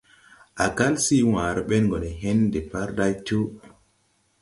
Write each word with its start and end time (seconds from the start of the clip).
Á 0.63 0.65
kal 0.77 0.93
sii 1.05 1.23
wããre 1.31 1.61
ben 1.69 1.85
go 1.91 1.97
ne 2.01 2.11
hen 2.21 2.39
depārday 2.53 3.13
tuu. 3.25 3.47